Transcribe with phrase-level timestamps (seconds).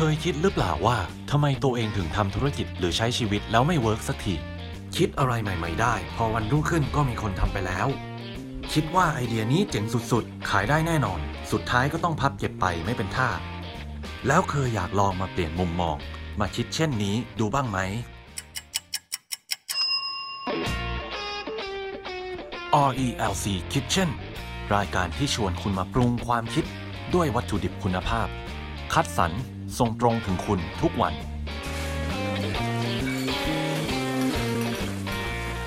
[0.00, 0.98] เคยคิดหรือเปล่าว่า
[1.30, 4.34] ทำไมตัวเองถึงทำธุรกิจหรือใช้ชีวิตแล้วไม่ work สักที
[4.96, 7.86] คิดอะไรใหม่ๆได้ พอวันรุ่งขึ้นก็มีคนทำไปแล้ว
[8.72, 11.20] คิดว่าไอเดียนี้เจ๋งสุดๆ ขายได้แน่นอน
[11.52, 13.30] สุดท้ายก็ต้องพับเก็บไปไม่เป็นท่า
[14.26, 15.96] แล้วเคยอยากลองมาเปลี่ยนมุมมอง
[16.40, 17.78] มาคิดเช่นนี้ดูบ้างไหม
[22.90, 24.10] RELC Kitchen
[24.74, 26.64] รายการที่ชวนคุณมาปรุงความคิด
[27.14, 28.28] ด้วยวัตถุดิบคุณภาพ
[28.94, 29.32] คัดสรร
[29.78, 31.14] ส่งตรงถึงคุณทุกวัน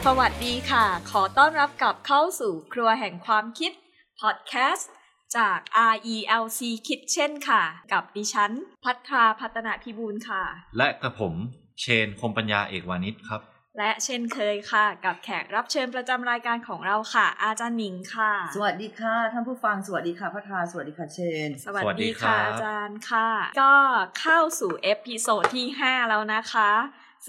[0.05, 3.71] สวัสดีค่ะ ขอต้อนรับกลับเข้าสู่ครัวแห่งความคิด
[4.19, 4.91] พอดแคสต์
[5.37, 5.59] จาก
[5.93, 8.51] RELC Kitchen ค่ะ กับดิฉัน
[8.83, 10.43] พัทราพัฒนาพิบูลค่ะ
[10.77, 11.33] และกระผม
[11.79, 13.41] เชนคมปัญญาเอกวานิชครับ
[13.77, 23.29] และเช่นเคยค่ะ กับแขกรับเชิญประจำรายการของเราค่ะ อาจารย์หนิงค่ะ สวัสดีค่ะท่านผู้ฟังสวัสดีค่ะพัทราสวัสดีค่ะเชน สวัสสวัสดีดีครัค่ะบอาจารย์ค่ะ
[23.61, 23.75] ก็
[24.19, 26.71] เข้าสู่ episode ที่ 5 แล้วนะคะ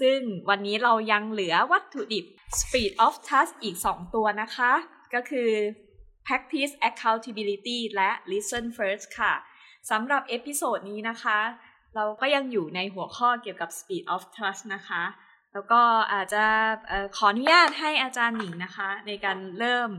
[0.01, 0.19] ซึ่ง
[0.49, 2.25] วันนี้เรายังเหลือวัตถุดิบ
[2.59, 4.71] Speed of Trust อีก 2 ตัวนะคะ
[5.13, 5.49] ก็คือ
[6.25, 9.33] Practice Accountability และ Listen First ค่ะ
[9.91, 11.39] สำหรับ episode นี้นะคะ
[11.95, 15.03] เราก็ยังอยู่ในหัวข้อเกี่ยวกับ Speed of Trust นะคะ
[15.53, 15.81] แล้วก็
[16.13, 16.45] อาจจะ
[17.17, 19.89] ขออนุญาตให้อาจารย์หนิงนะคะ ในการเริ่ม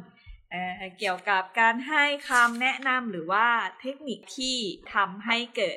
[0.51, 3.47] เเกี่ยวกับการให้คำแนะนำหรือว่า
[3.81, 4.57] เทคนิคที่
[4.95, 5.77] ทำให้เกิด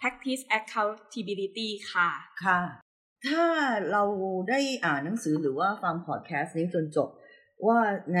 [0.00, 2.10] practice accountability ค่ะ
[2.44, 2.60] ค่ะ
[3.28, 3.44] ถ้า
[3.92, 4.02] เรา
[4.50, 7.08] ได้อ่านหนังสือหรือว่าฟังพอดแคสต์นี้จนจบ
[7.66, 7.78] ว่า
[8.14, 8.20] ใน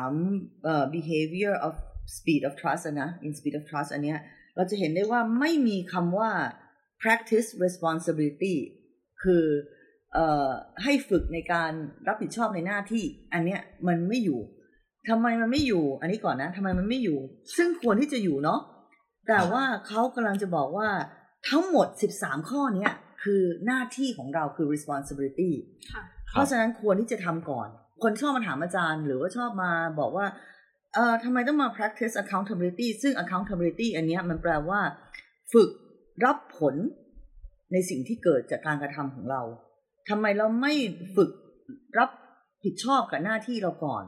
[0.00, 1.74] 13เอ่อ behavior of
[2.16, 4.18] speed of trust นะ in speed of trust อันเนี้ย
[4.56, 6.30] เราจะเห็นได้ว่าไม่มีคำว่า
[7.02, 8.56] practice responsibility
[9.22, 9.44] คือ
[10.82, 11.72] ให้ฝึกในการ
[12.08, 14.40] รับผิดชอบในหน้าที่ อันเนี้ยมันไม่อยู่
[15.08, 17.18] ทำไมมันไม่อยู่ อันนี้ก่อนนะทำไมมันไม่อยู่
[17.56, 18.60] ซึ่งควรที่จะอยู่เนาะ
[19.28, 20.88] แต่ว่าเขากำลังจะบอกว่า
[21.48, 21.86] ทั้งหมด
[22.18, 25.50] 13 ข้อเนี้ยคือหน้าที่ของเราคือ responsibility
[25.92, 27.68] ค่ะเพราะฉะนั้นควรที่จะทำก่อน
[28.02, 30.26] คนชอบมาถามอาจารย์ หรือว่าชอบมาบอกว่า
[30.94, 34.80] เอ่อทำไมต้องมา practice accountability ซึ่ง accountability อันเนี้ยมันแปลว่า
[35.52, 35.70] ฝึก
[36.24, 36.74] รับผล
[37.72, 39.42] ในสิ่งที่เกิดจากการกระทำของเรา
[40.08, 40.72] ทำไมเราไม่
[41.16, 41.30] ฝึก
[41.98, 42.10] รับ
[42.64, 44.04] ผิดชอบกับหน้าที่เราก่อน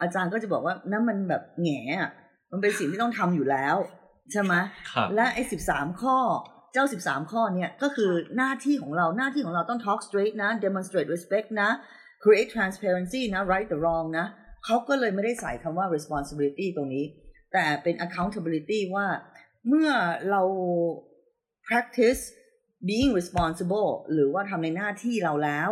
[0.00, 2.10] อาจารย์ก็จะบอกว่านั่นมันแบบแหง่อะ
[2.52, 3.76] มันเป็นสิ่งที่ต้องทำอยู่แล้ว
[4.32, 4.54] ใช่ไหม
[4.92, 6.18] ครับและไอ้สิบสามข้อ
[6.72, 11.70] เจ้าสิบสามข้อเนี่ย ก็คือหน้าที่ของเราหน้าที่ของเราต้อง talk straight นะ demonstrate respect นะ
[12.22, 14.26] create transparency นะ right the wrong นะ
[14.64, 17.04] เขาก็เลยไม่ได้ใส่คำว่า responsibility ตรงนี้
[17.52, 19.06] แต่เป็น accountability ว่า
[19.68, 19.90] เมื่อ
[20.30, 20.42] เรา
[21.68, 22.22] practice
[22.88, 25.70] being responsible หรือว่าทำในหน้าที่เราแล้ว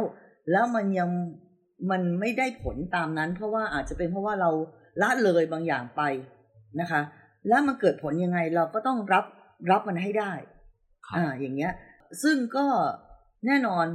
[0.50, 1.10] แล้วมันยัง
[1.90, 4.50] มันไม่ได้ผลตามนั้น เพราะว่าอาจจะเป็นเพราะว่าเรา
[5.02, 6.02] ละเลยบางอย่างไป
[6.80, 7.00] นะคะ
[7.48, 9.24] แล้วมันเกิดผลยังไงเราก็ต้องรับ
[9.70, 10.32] รับมันให้ได้
[11.06, 11.72] ครับอ่าอย่างเงี้ย
[12.22, 12.66] ซึ่งก็
[13.46, 13.86] แน่นอน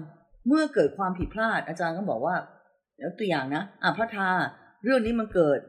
[0.47, 2.35] เมื่อเกิดความผิดพลาดอาจารย์ก็บอกว่า
[3.03, 4.29] ยกตัวอย่างนะอะพระทา
[4.83, 5.59] เรื่องนี้มันเกิด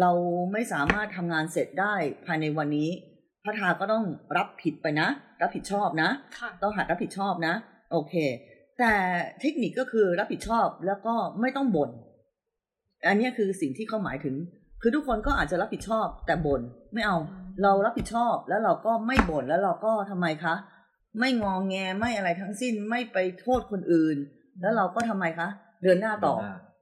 [0.00, 0.10] เรา
[0.52, 1.94] ไม่สามารถทำงานเสร็จได้
[2.26, 2.90] ภายในวันนี้
[3.44, 4.04] พระทาก็ต้อง
[4.36, 5.08] รับผิดไปนะ
[5.42, 7.54] รับผิดชอบนะค่ะต้องหัดรับผิดชอบนะ
[7.92, 8.14] โอเค
[8.78, 8.92] แต่
[9.40, 11.90] เทคนิคก็คือรับผิดชอบแล้วก็ไม่ต้องบน่น
[13.06, 14.34] อันเนี้ยคือสิ่งที่เขาหมายถึง
[14.82, 16.62] คือทุกคนก็อาจจะรับผิดชอบ แต่บ่น
[16.94, 17.16] ไม่เอา
[17.62, 20.54] เรารับผิดชอบแล้วเราก็ไม่บ่นแล้วเราก็ทำไมคะ
[21.18, 24.16] ไม่งองแงไม่อะไรทั้งสิ้นไม่ไปโทษคนอื่น
[24.60, 25.48] แล้วเราก็ทำไมคะ
[25.82, 26.34] เดินหน้าต่อ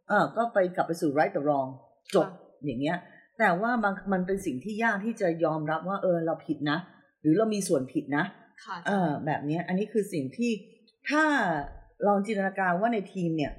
[0.09, 1.69] เออก็ไปกลับไปสู่ right กับ wrong
[2.15, 2.97] จบค่ะอย่างเงี้ย
[3.39, 6.79] แต่ว่าบางมันเป็นสิ่งที่ยากที่จะยอมรับว่าเออเราผิดนะ
[7.21, 8.25] หรือเรามีส่วนผิดนะ
[8.65, 10.51] ค่ะเออแบบเนี้ยอันนี้คือสิ่งที่
[11.09, 11.25] ถ้า
[12.07, 13.53] ลองจินตนาการว่าในทีมเนี่ย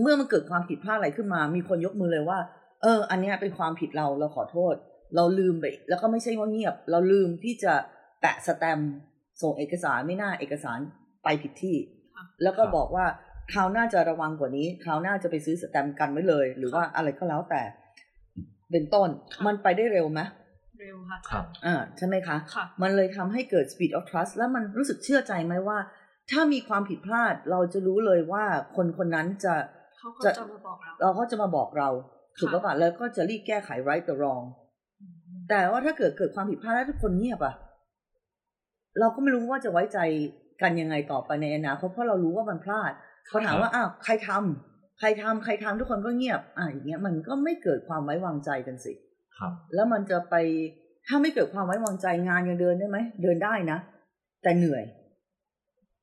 [0.00, 2.38] เมื่อมันเกิดความผิดพลาดอะไรขึ้นมา มีคนยกมือเลยว่า
[2.82, 4.74] เออ อันเนี้ยเป็นความผิดเราเราขอโทษ
[5.16, 7.72] เราลืมไป แล้วก็ไม่ใช่ว่าเงียบ เราลืมที่จะ
[8.20, 8.92] แปะสแตมป์
[9.42, 10.78] ส่งเอกสารไม่น่าเอกสาร
[11.24, 11.76] ไปผิดที่
[12.16, 13.06] ค่ะแล้วก็ครับบอกว่า
[13.52, 17.62] คราวหน้าจะระวังกว่านี้คราวหน้าจะไปซื้อสแตมป์กันไว้เลย หรือว่าอะไรก็แล้วแต่
[18.72, 20.20] เป็นต้นค่ะมันไปได้เร็วไหม
[20.80, 25.78] เร็วค่ะอาครัจารบย์อ่าใช่ไหมคะค่ะมันเลยทำให้เกิด speed of trust แล้วมันรู้สึกเชื่อใจไหมว่า
[26.30, 28.44] ถ้ามีความผิดพลาดเราจะรู้เลยว่า
[28.76, 29.54] คนคนนั้นจะ
[29.98, 31.88] เขาก็จะจะมาบอกเราเราก็จะมาบอกเรา
[32.38, 34.44] ถูกค่ะป่ะแล้วก็จะรีบแก้ไข right the wrong
[35.50, 37.54] แต่ว่าถ้าเกิดเกิดความผิดพลาดแล้วทุกคนเงียบอะ
[39.00, 39.98] เราก็ไม่รู้ว่าจะไว้ใจ
[40.62, 42.92] กันยังไงต่อไปในอนาคตเพราะเรารู้ว่ามันพลาด
[43.28, 44.67] เขาถามว่าอ้าวใครทำ
[44.98, 48.92] ใครทำใครทำทุกคนก็เงียบอ่าอย่างเงี้ยมันก็ไม่เกิดความไว้วางใจกันสิ
[49.36, 50.34] ครับ แล้วมันจะไป
[51.06, 53.78] ถ้าไม่เกิดความไว้วางใจงานยังเดินได้ไหมเดินได้นะ
[54.42, 54.84] แต่เหนื่อย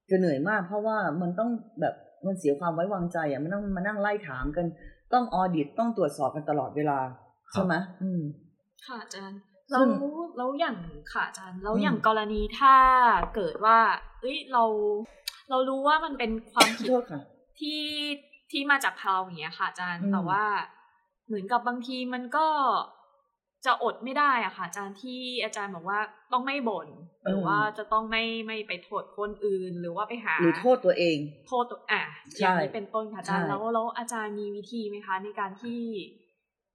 [0.09, 1.49] จะเหนื่อยมาก เพราะว่ามันต้อง
[1.81, 1.95] แบบ
[2.25, 4.65] มันเสียความไว้วางใจอะมันต้องมานั่งไล่ถามกัน
[5.13, 6.99] ต้องออดิตต้องตรวจสอบกันตลอดเวลา
[7.51, 8.21] ใช่ไหมอืม
[8.85, 9.39] ค่ะอาจารย์
[9.71, 9.89] แล้วซึ่ง
[10.37, 10.77] แล้วอย่าง
[11.13, 12.75] ค่ะอาจารย์แล้วอืมอย่างกรณีถ้า
[13.35, 13.77] เกิดว่า
[14.21, 14.63] เอ้ยเรา
[15.49, 17.21] เรารู้ว่ามันเป็นความผิดโทษค่ะ
[18.51, 20.43] ที่ที่มาจากเราอย่างเงี้ยค่ะอาจารย์อืมแต่ว่า
[21.27, 22.47] เหมือนกับบางทีมันก็
[23.65, 25.99] จะอดไม่ได้อะค่ะอาจารย์ที่อาจารย์บอกว่า
[26.33, 26.87] ต้องไม่บ่น
[27.23, 32.03] หรือว่าจะต้องไม่ไม่ไปโทษคนอื่น หรือว่าไปหาหรือโทษตัวเอง โทษตัวอะ
[32.35, 35.81] ใช่อย่างนี้เป็นต้นค่ะอาจารย์ใช่แล้วแล้วอาจารย์มีวิธีไหมคะ ในการที่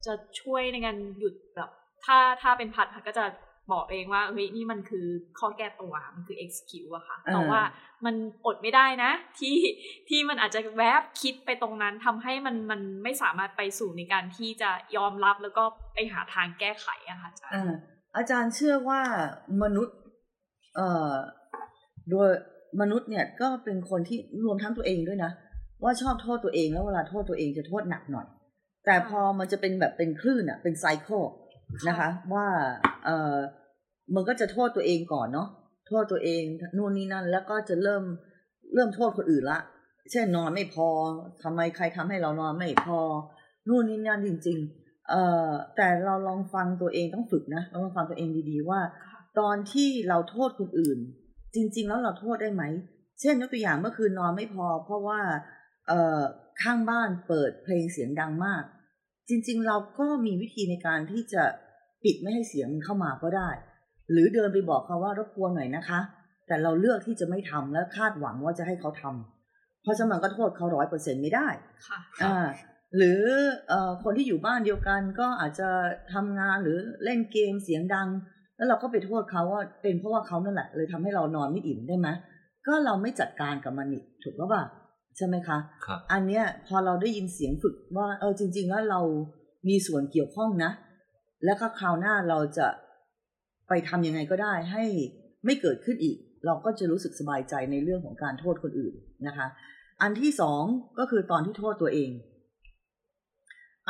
[0.06, 1.70] จะช่วยในการหยุดแบบ
[2.05, 3.25] ถ้าถ้าเป็นพัดพัดก็จะ
[3.72, 5.06] บอกเองว่าเฮ้ยนี่มันคือ
[5.38, 7.60] ข้อแก้ตัวมันคือ excuse อะค่ะแต่ว่า
[8.04, 8.14] มัน
[8.46, 9.56] อดไม่ได้นะ ที่
[10.08, 15.64] ที่มันอาจจะแวบคิดไปตรงนั้นทำให้มันมันไม่สามารถไปสู่ในการที่จะยอมรับแล้วก็
[15.94, 17.72] ไปหาทางแก้ไขอะค่ะอาจารย์อ่า
[18.16, 19.00] อาจารย์เชื่อว่า
[19.62, 19.96] มนุษย์
[20.76, 21.14] เอ่อ
[22.10, 22.30] โดย
[22.80, 25.32] มนุษย์เนี่ยก็เป็นคนที่รวมทั้งตัวเองด้วยนะ
[25.82, 28.26] ว่าชอบโทษตัวเองแล้วเวลาโทษตัวเองจะโทษหนักหน่อย
[28.86, 31.22] แต่พอมันจะเป็นแบบเป็นคลื่นอะเป็นไซเคิล
[31.88, 32.46] นะคะ ว่า
[33.05, 33.37] เออ
[34.14, 35.49] มันก็จะโทษตัวเองก่อนเนาะ
[35.88, 36.43] โทษตัวเอง
[36.76, 38.05] นู่นนี่นั่น แล้วก็จะเริ่ม
[38.75, 39.61] เริ่มโทษคนอื่นละ
[40.11, 40.88] เช่นนอนไม่พอ
[41.43, 43.00] ทำไมใครทำให้เรานอนไม่พอ
[43.69, 50.99] นู่นนี่นั่นจริง ๆ เอ่อแต่เราลองฟังตัวเองต้องฝึกนะเราลองฟังตัวเองดีๆว่าค่ะตอนที่เราโทษคนอื่น
[51.55, 52.64] จริง ๆ แล้วเราโทษได้ไหม
[53.20, 55.20] เช่นยกตัวอย่างเมื่อคืนนอนไม่พอ เพราะว่า
[55.88, 56.20] เอ่อ
[56.62, 58.62] ข้างบ้านเปิดเพลงเสียงดังมาก
[59.31, 61.43] จริง ๆ เราก็มีวิธีในการที่จะ
[62.05, 63.50] ปิดไม่ให้เสียงมันเข้ามาก็ได้
[64.11, 66.00] หรือเดินไปบอกเขาว่ารบกวนหน่อยนะคะ
[66.47, 71.49] แต่เราเลือกที่จะไม่ทำและคาดหวังว่าจะให้เขาทำเพราะฉะนั้นก็โทษเขาร้อยเปอร์เซ็นไม่ได้
[71.87, 72.47] ค่ะอ่า
[72.97, 73.21] หรือ
[73.69, 75.69] เอ่อคนที่อยู่บ้านเดียวกันก็อาจจะ
[76.15, 78.09] ทำงานหรือเล่นเกมเสียงดัง
[78.56, 82.09] แล้วเราก็ไปโทษเขาว่าเป็นเพราะว่าเขานั่นแหละเลยทำให้เรานอนไม่อิ่มได้ไหม
[82.67, 84.65] ก็เราไม่จัดการกับมันอีกถูกหรือเปล่า
[85.16, 89.00] ใช่ไหมคะครับอันเนี้ยพอเราได้ยินเสียงฝึกว่าเออจริง ๆ แล้วเรา
[89.68, 90.70] มีส่วนเกี่ยวข้องนะ
[91.44, 92.66] แล้วก็คราวหน้าเราจะ
[93.68, 94.84] ไปทำยังไงก็ได้ให้
[95.44, 96.16] ไม่เกิดขึ้นอีก
[96.46, 98.94] เราก็จะรู้สึกสบายใจในเรื่องของการโทษคนอื่น
[99.26, 99.46] นะคะ
[100.02, 100.62] อันที่สอง
[100.98, 102.10] ก็คือตอนที่โทษตัวเอง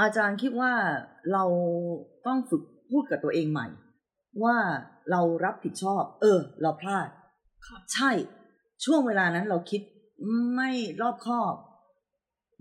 [0.00, 0.72] อาจารย์คิดว่า
[1.32, 1.44] เรา
[2.26, 3.68] ต้องฝึกพูดกับตัวเองใหม่
[4.44, 4.56] ว่า
[5.10, 7.08] เรารับผิดชอบ เออ เราพลาด
[7.66, 8.10] ค่ะใช่
[8.84, 9.80] ช่วงเวลานั้นเราคิด
[10.54, 10.70] ไม่
[11.02, 11.54] รอบคอบ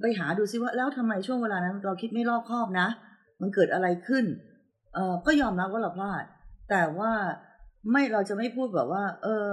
[0.01, 2.87] ไปหาดูซิว่าแล้วทำไมช่วงเวลานั้น เราคิดไม่รอบคอบนะ
[3.41, 4.25] มันเกิดอะไรขึ้น
[4.93, 6.23] เออก็ยอมรับว่าเราพลาด
[6.69, 7.11] แต่ว่า
[7.91, 9.49] ไม่เราจะไม่พูดแบบว่า เออ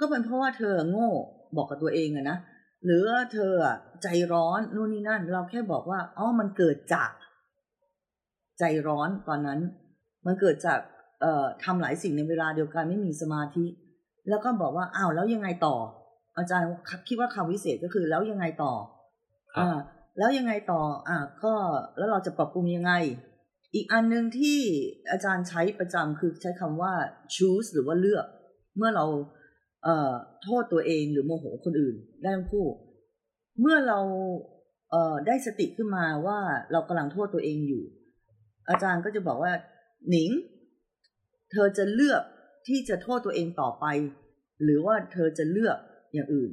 [0.00, 1.10] ก็เป็นเพราะว่าเธอโง่
[1.56, 2.38] บอกกับตัวเองอะนะ
[2.84, 3.52] หรือว่าเธอ
[4.02, 7.10] ใจร้อนนู่นนี่นั่น เราแค่บอกว่าอ๋อมันเกิดจาก
[8.58, 9.60] ใจร้อนตอนนั้น
[10.26, 10.78] มันเกิดจาก
[11.20, 13.66] เอ่อทำหลายสิ่งในเวลาเดียวกันไม่มีสมาธิ
[14.28, 15.76] แล้วก็บอกว่าอ้าวแล้วยังไงต่อ
[16.38, 16.66] อาจารย์
[17.08, 18.74] คิดว่าคำวิเศษก็คือแล้วยังไงต่อ
[19.54, 19.78] ครับอ่า
[20.18, 21.54] แล้วยังไงต่ออ่าก็
[21.96, 22.92] แล้วเราจะปรับปรุงยังไง
[23.74, 24.58] อีกอันหนึ่งที่
[25.10, 26.92] อาจารย์ใช้ประจำคือใช้คำว่า
[27.34, 28.26] choose หรือว่าเลือก
[28.76, 29.04] เมื่อเรา
[29.84, 30.12] เอ่อ
[30.42, 32.66] โทษตัวเองหรือโมโหคนอื่นได้ทั้งคู่
[33.60, 34.00] เมื่อเรา
[34.90, 36.38] เอ่อได้สติขึ้นมาว่า
[36.72, 37.84] เรากำลังโทษตัวเองอยู่
[38.68, 39.52] อาจารย์ก็จะบอกว่า
[40.10, 40.30] หนิง
[41.52, 42.22] เธอจะเลือก
[42.68, 43.86] ที่จะโทษตัวเองต่อไป
[44.62, 45.76] หรือว่าเธอจะเลือก
[46.16, 46.50] อย่างอื่น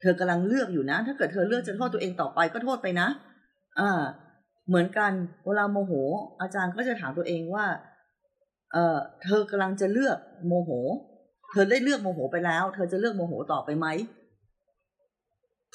[0.00, 3.08] เธอกำลังเลือกอยู่นะ ถ้าเกิดเธอเลือกจะโทษตัวเองต่อไปก็โทษไปนะ
[3.80, 4.02] อ่า
[4.68, 5.12] เหมือนกัน
[5.46, 5.92] เวลาโมโห
[6.40, 7.66] อาจารย์ก็จะถามตัวเองว่า
[8.72, 10.16] เอ่อเธอกำลังจะเลือก
[10.46, 10.70] โมโห
[11.50, 13.86] เธอได้เลือกโมโหไปแล้ว เธอจะเลือกโมโหต่อไปไหม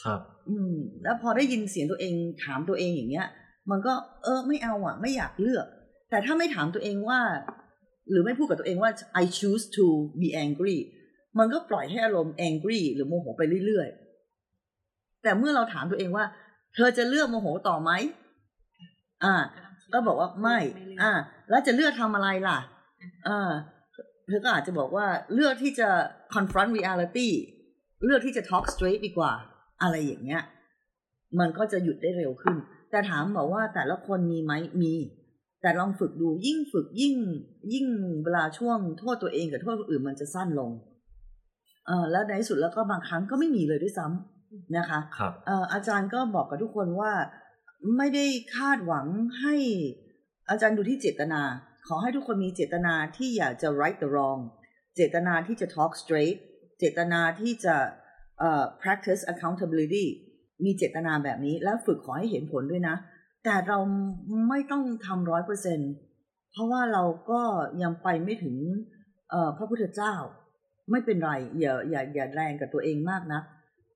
[0.04, 2.14] ครับ อืม แล้วพอได้ยินเสียงตัวเอง
[2.44, 3.28] ถามตัวเองอย่างเงี้ย
[3.72, 5.66] มันก็ เออ ไม่เอาอะ ไม่อยากเลือก
[6.10, 7.20] แต่ถ้าไม่ถามตัวเองว่า
[8.10, 9.86] หรือไม่พูดกับตัวเองว่า I choose to
[10.22, 10.78] be angry
[11.40, 16.26] มันก็ปล่อยให้อารมณ์ angry หรือโมโหไปเรื่อยๆ แต่เมื่อเราถามตัวเองว่า
[16.76, 17.92] เธอจะเลือกโมโหต่อไหม
[19.24, 19.36] อ่า
[19.94, 20.58] ก็บอกว่าไม่
[21.02, 21.12] อ่า
[21.50, 22.58] แล้วจะเลือกทำอะไรล่ะ
[23.28, 23.52] อ่า
[24.28, 25.90] เธอก็อาจจะบอกว่าเลือกที่จะ
[26.34, 27.30] confront reality
[28.06, 29.32] เลือกที่จะ talk straight ดีกว่า
[29.82, 30.44] อะไรอย่างเงี้ย
[31.40, 32.58] มันก็จะหยุดได้เร็วขึ้น
[32.92, 34.94] แต่ถามบอกว่าแต่ละคนมีไหมมี
[35.62, 37.16] แต่ลองฝึกดูยิ่งฝึกยิ่ง
[37.74, 37.88] ยิ่ง
[38.24, 40.97] เวลาช่วงโทษตัวเองกับโทษคนอื่นมันจะสั้นลงเออ
[42.12, 47.14] แล้วในที่สุดแล้วก็บางครั้งก็ไม่มีเลยด้วยซ้ำนะคะครับเอ่ออาจารย์ก็บอกกับทุกคนว่า
[47.98, 48.26] ไม่ได้
[48.56, 49.08] คาดหวัง
[49.40, 49.56] ให้
[50.50, 51.42] อาจารย์ดูที่เจตนา
[51.88, 54.42] ขอให้ทุกคนมีเจตนาที่อยากจะ right the wrong
[54.96, 56.38] เจตนาที่จะ talk straight
[56.80, 57.76] เจตนาที่จะ
[58.40, 60.06] เอ่อ practice accountability
[60.66, 62.96] มีเจตนาแบบนี้แล้วฝึกขอให้เห็นผลด้วยนะ
[63.46, 63.80] แต่เรา
[64.50, 65.80] ไม่ต้องทำร้อยเปอร์เซ็น
[66.52, 67.42] เพราะว่าเราก็
[67.84, 68.56] ยังไปไม่ถึง
[69.32, 70.14] เอ่อพระพุทธเจ้า
[70.92, 73.42] ไม่เป็นไรอย่าอย่าอย่าแรงกับตัวเองมากนะ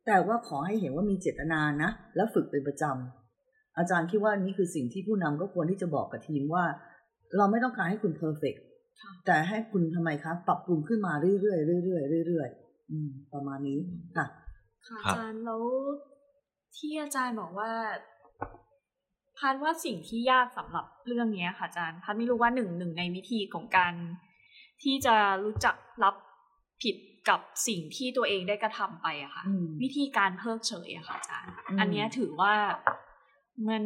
[0.07, 6.65] แต่ว่าขอให้เห็นว่ามีเจตนานะ แล้วฝึกเป็นประจำอาจารย์คิดว่านี่คือสิ่งที่ผู้นำก็ควรที่จะบอกกับทีมว่า
[7.37, 8.55] เราไม่ต้องการให้คุณเพอร์เฟก
[9.01, 13.79] ค่ะแต่ให้คุณทำไมคะปรับปรุงขึ้นมาเรื่อยๆเรื่อยๆเรื่อยๆอืมประมาณนี้
[14.17, 14.25] ค่ะ
[14.87, 15.63] ค่ะครับอาจารย์แล้ว
[16.77, 17.71] ที่อาจารย์บอกว่า
[19.37, 23.93] พันว่าสิ่งที่ยากสำหรับเรื่องเนี้ยค่ะอาจารย์พันไม่รู้ว่าหนึ่งหนึ่งในวิธีของการ
[24.83, 26.15] ที่จะรู้จักรับ
[26.83, 26.95] ผิด
[27.29, 32.53] กับสิ่งที่ตัวเองได้กระทำไปอะค่ะอืมวิธีการเพิกเฉยอะค่ะอาจารย์อืมอันเนี้ยถือว่า
[33.67, 33.83] มัน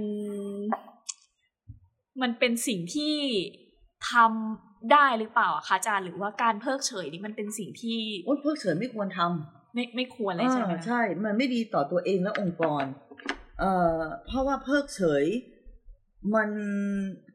[2.21, 3.15] มันเป็นสิ่งที่
[4.11, 12.83] ทำได้หรือเปล่าอะคะอาจารย์ หรือว่าการเพิกเฉยนี่มันเป็นสิ่งที่โอ้ยเพิกเฉยไม่ควรทำไม่ไม่ควรเลยใช่ไหมอ่าใช่ มันไม่ดีต่อตัวเองและองค์กร
[13.59, 15.25] เอ่อเพราะว่าเพิกเฉย
[16.35, 16.49] มัน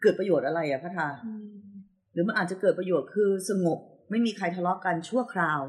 [0.00, 1.50] เกิดประโยชน์อะไรอะพระทาอืม
[2.12, 3.78] หรือมันอาจจะเกิดประโยชน์คือสงบ
[4.10, 5.60] ไม่มีใครทะเลาะกันชั่วคราว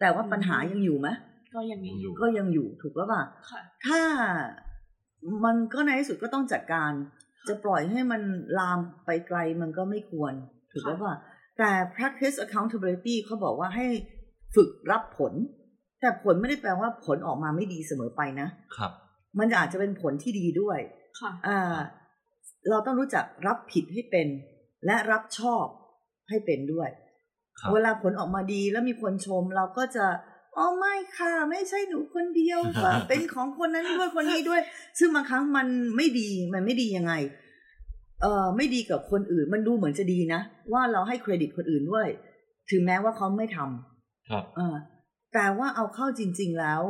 [0.00, 1.08] แต่ว่าปัญหายังอยู่ไหม
[1.54, 4.00] ก็ยังมีอยู่ก็ยังอยู่ถูกแล้วป่ะค่ะถ้า
[5.44, 6.92] มันก็ในที่สุดก็ต้องจัดการ
[7.48, 8.22] จะปล่อยให้มัน
[8.58, 10.32] ลามไปไกลมันก็ไม่ควร
[10.72, 11.14] ถูกแล้วป่ะ
[11.58, 13.86] แต่ practice accountability เขาบอกว่าให้
[14.54, 15.32] ฝึกรับผล
[16.00, 18.92] แต่ผลไม่ได้แปลว่าผลออกมาไม่ดีเสมอไปนะครับ
[19.38, 20.78] มันอาจจะเป็นผลที่ดีด้วย
[21.20, 21.76] ค่ะอ่า
[22.70, 24.28] เราต้องรู้จักรับผิดให้เป็น
[24.86, 25.66] และรับชอบ
[26.28, 27.09] ให้เป็นด้วยครับ
[27.72, 30.06] เวลาผลออกมาดีแล้วมีคนชมเราก็จะ
[30.56, 34.60] อ๋อไม่ค่ะ ไม่ใช่หนูคนเดียวค่ะเป็นของคนนั้นด้วยคนนี้ด้วย
[34.98, 37.12] ซึ่งบางครั้งมันไม่ดีมันไม่ดียังไง
[38.22, 40.40] เอ่อไม่ดีกับคนอื่น มันดูเหมือนจะดีนะ
[40.72, 42.08] ว่าเราให้เครดิตคนอื่นด้วย
[42.70, 44.76] ถึงแม้ว่าเขาไม่ทำครับเออ
[45.34, 46.82] แต่ว่าเอาเข้าจริง ๆแล้ว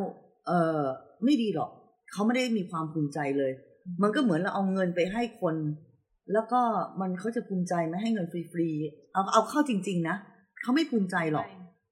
[0.46, 0.80] เออ
[1.24, 1.70] ไม่ดีหรอก
[2.12, 3.52] เขาไม่ได้มีความภูมิใจเลย
[4.02, 5.56] มันก็เหมือนเราเอาเงินไปให้คน
[6.32, 6.60] แล้วก็
[7.00, 10.16] มันเขาจะภูมิใจไหมให้เงินฟรีๆเอาเอาเข้าจริง ๆ นะ
[10.62, 11.48] เขาไม่ภูมิใจหรอก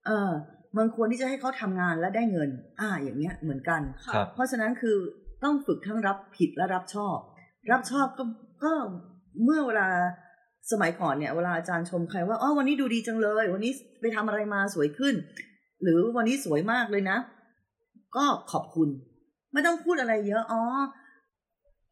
[0.07, 0.31] เออ
[0.77, 4.97] มันควรที่จะให้เขาทำงานและได้เงิน อ่า อย่างเงี้ยเหมือนกันค่ะครับเพราะฉะนั้นคือ
[5.45, 7.17] ต้องฝึกทั้งรับผิดและรับชอบ
[7.73, 8.25] รับชอบก็
[8.65, 8.73] ก็
[9.45, 9.89] เมื่อเวลา
[10.73, 15.15] สมัยก่อนเนี่ยเวลาอาจารย์ชมใครว่าอ๋อวันนี้ดูดีจังเลย วันนี้ไปทำอะไรมาสวยขึ้น
[15.83, 17.19] หรือวันนี้สวยมากเลยนะ
[18.17, 18.89] ก็ขอบคุณ
[19.53, 20.63] ไม่ต้องพูดอะไรเยอะอ๋อ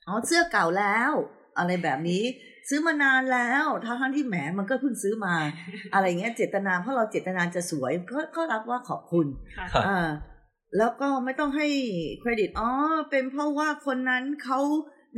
[0.09, 1.13] อ๋อเสื้อเก่าแล้ว
[1.59, 2.23] อะไรแบบนี้
[2.69, 5.35] ซื้อมานานแล้วทั้งทั้งที่แหมมันก็เพิ่งซื้อมา
[5.95, 10.09] อะไรเงี้ยเจตนาเพราะเราเจตนาจะสวยก็ก็รับว่าขอบคุณค่ะครับอ่า
[10.79, 11.67] แล้วก็ไม่ต้องให้
[12.21, 12.71] เครดิตอ๋อ
[13.11, 14.59] เป็นเพราะว่าคนนั้นเขา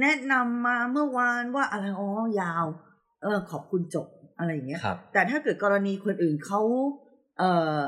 [0.01, 2.09] แนะนำมาเมื่อวานว่าอะไรอ๋อ
[2.41, 2.67] ยาว
[3.23, 4.07] เออ ขอบคุณจบ
[4.39, 6.61] อะไรอย่างเงี้ยครับแต่ถ้าเกิดกรณีคนอื่นเขา
[7.39, 7.81] เอ่อ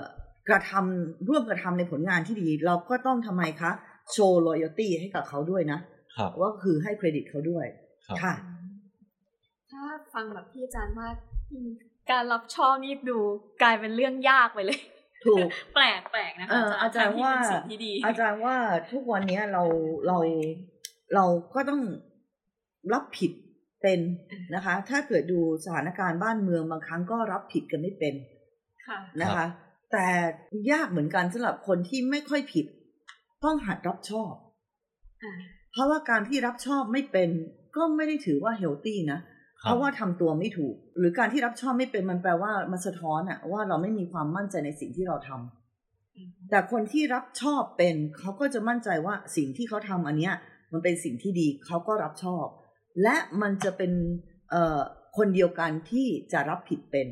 [0.49, 3.71] กระทำร่วมกระทำในผลงานที่ดี เราก็ต้องทำไมคะ
[4.13, 5.79] โชว์ loyalty ให้กับเขาด้วยนะ
[6.17, 7.67] ครับว่าคือให้เครดิตเขาด้วย
[8.07, 8.50] ครับค่ะถ้า
[10.15, 11.15] ฟังแบบพี่อาจารย์มาก
[12.11, 13.19] การรับชอบนี่ดู
[13.63, 14.81] กลายเป็นเรื่องยากไปเลย
[15.27, 18.57] ถูกแปลกแปลกๆนะคะเอ่ออาจารย์ที่ว่าเป็นสิ่งที่ดีอาจารย์ว่า
[18.93, 19.65] ทุกวันเนี้ยเรา
[20.07, 20.19] เรา
[21.15, 21.81] เราก็ต้อง
[22.93, 23.33] รับผิด
[23.83, 24.01] เป็น
[24.55, 28.15] นะคะ ถ้าเกิดดูสถานการณ์บ้านเมืองบางครั้งก็รับผิดกันไม่เป็น
[28.87, 29.47] ค่ะนะคะ
[29.93, 30.07] แต่
[30.73, 32.67] ยากเหมือนกันสำหรับคนที่ไม่ค่อยผิด
[33.45, 34.33] ต้องหัดรับชอบ
[35.23, 35.33] อ่า
[35.73, 37.31] เพราะว่าการที่รับชอบไม่เป็น
[37.77, 39.23] ก็ไม่ได้ถือว่าเฮลตี้นะค
[39.61, 50.35] เพรับราะว่าทำตัวไม่ถูก หรือการที่รับชอบไม่เป็นมันแปลว่ามันสะท้อนอะว่าเราไม่มีความมั่นใจในสิ่งที่เราทำอืมแต่คนที่รับชอบเป็นเขาก็จะมั่นใจว่าสิ่งที่เขาทำอันเนี้ย
[50.73, 52.47] มันเป็นสิ่งที่ดีเขาก็รับชอบ
[53.03, 53.93] และมันจะเป็น
[54.51, 54.81] เอ่อ
[55.17, 57.07] คนเดียวกันที่จะรับผิดเป็น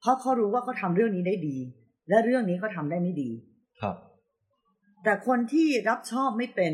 [0.00, 1.56] เพราะเขารู้ว่าเขาทำเรื่องนี้ได้ดี
[2.08, 3.30] และเรื่องนี้เขาทำได้ไม่ดี
[3.80, 3.96] ครับ
[5.04, 6.72] แต่คนที่รับชอบไม่เป็น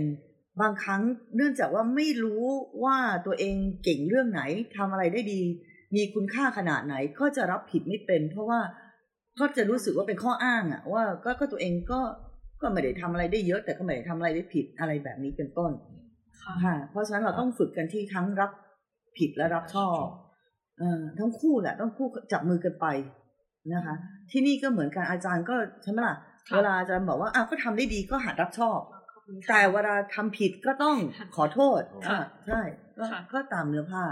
[0.60, 1.02] บางครั้ง
[1.36, 2.44] เนื่องจากว่าไม่รู้
[2.84, 4.42] ว่าตัวเองเก่งเรื่องไหน
[4.76, 5.40] ทำอะไรได้ดี
[5.94, 8.60] มีคุณค่าขนาดไหนก็จะรับผิดไม่เป็น เพราะว่า
[9.40, 12.00] ก็จะรู้สึกว่าเป็นข้ออ้างอะว่าก็ก็ตัวเองก็
[12.62, 15.72] ก็ไม่ได้ทำอะไรได้เยอะ แต่ก็ไม่ได้ทำอะไรได้ผิดอะไรแบบนี้เป็นต้น
[16.42, 18.50] ค่ะค่ะเพราะฉะนั้นเราต้องฝึกกันที่ทั้งรับ
[19.18, 20.02] ผิดและรับชอบ
[20.78, 22.86] เอ่อทั้งคู่แหละต้องคู่จับมือกันไป
[23.74, 23.94] นะคะ
[24.30, 26.16] ที่นี่ก็เหมือนกันอาจารย์ก็ใช่ไหมล่ะ
[26.48, 28.95] ค่ะเวลาอาจารย์บอกว่าอะก็ทำได้ดีก็หัดรับชอบขอบคุณค่ะ
[29.48, 30.96] แต่เวลาทำผิดก็ต้อง
[31.36, 32.60] ขอโทษค่ะอะใช่
[32.98, 34.04] ก็ค่ะก็ตามเนื้อผ้า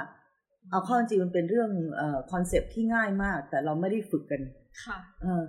[0.70, 4.40] เอาข้อจริงมันเป็นเรื่องเอ่อ concept ที่ง่ายมาก แต่เราไม่ได้ฝึกกัน
[4.84, 5.42] ค่ะเออ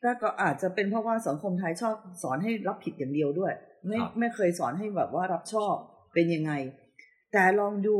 [0.00, 3.52] แต่ก็อาจจะเป็นเพราะว่าสังคมไทยชอบสอนให้รับผิดอย่างเดียวด้วย
[3.86, 5.74] ไม่ครับไม่เคยสอนให้แบบว่ารับชอบ
[6.14, 6.52] เป็นยังไง
[7.32, 7.96] แต่ลองดู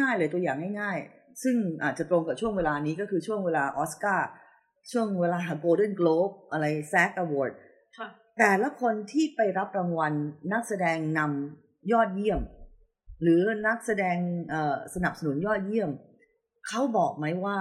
[0.00, 4.28] ง่าย ๆ เลยตัวอย่างง่าย ๆ ซึ่งอาจจะตรงกับช่วงเวลานี้ก็คือช่วงเวลาออสการ์
[4.92, 7.52] ช่วงเวลาโกลเด้น l o ล e อะไรแซกอวอร์ด
[7.98, 10.12] ค่ะ แต่ละคนที่ไปรับรางวัล
[10.52, 12.40] นักแสดงนำยอดเยี่ยม
[13.22, 14.16] หรือนักแสดง
[14.50, 15.90] เอ่อสนับสนุนยอดเยี่ยม
[16.68, 17.58] เขาบอกไหมว่า